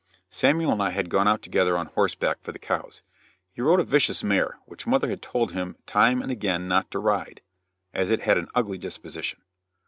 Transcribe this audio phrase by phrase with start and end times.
[0.31, 3.03] Samuel and I had gone out together on horseback for the cows.
[3.53, 6.97] He rode a vicious mare, which mother had told him time and again not to
[6.97, 7.41] ride,
[7.93, 9.43] as it had an ugly disposition.